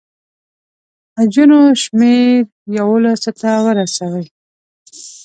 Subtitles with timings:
[1.17, 2.45] حجونو شمېر
[2.77, 4.25] یوولسو ته ورسوي.